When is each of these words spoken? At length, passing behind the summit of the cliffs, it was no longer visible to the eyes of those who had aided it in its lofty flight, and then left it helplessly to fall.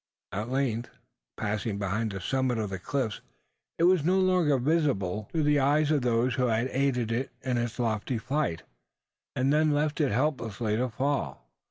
At 0.31 0.49
length, 0.49 0.89
passing 1.37 1.77
behind 1.77 2.11
the 2.11 2.19
summit 2.19 2.57
of 2.57 2.71
the 2.71 2.79
cliffs, 2.79 3.21
it 3.77 3.83
was 3.83 4.03
no 4.03 4.17
longer 4.19 4.57
visible 4.57 5.29
to 5.31 5.43
the 5.43 5.59
eyes 5.59 5.91
of 5.91 6.01
those 6.01 6.33
who 6.33 6.47
had 6.47 6.69
aided 6.71 7.11
it 7.11 7.29
in 7.43 7.59
its 7.59 7.77
lofty 7.77 8.17
flight, 8.17 8.63
and 9.35 9.53
then 9.53 9.75
left 9.75 10.01
it 10.01 10.11
helplessly 10.11 10.75
to 10.75 10.89
fall. 10.89 11.47